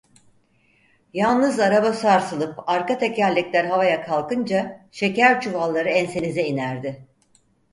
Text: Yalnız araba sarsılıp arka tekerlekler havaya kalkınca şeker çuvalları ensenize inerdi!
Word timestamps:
Yalnız 1.13 1.59
araba 1.59 1.93
sarsılıp 1.93 2.59
arka 2.69 2.97
tekerlekler 2.97 3.65
havaya 3.65 4.03
kalkınca 4.03 4.87
şeker 4.91 5.41
çuvalları 5.41 5.89
ensenize 5.89 6.43
inerdi! 6.43 7.07